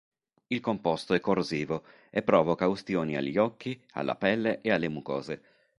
Il 0.47 0.61
composto 0.61 1.13
è 1.13 1.19
corrosivo, 1.19 1.83
e 2.09 2.23
provoca 2.23 2.65
ustioni 2.67 3.15
agli 3.15 3.37
occhi, 3.37 3.79
alla 3.91 4.15
pelle 4.15 4.59
e 4.61 4.71
alle 4.71 4.89
mucose. 4.89 5.41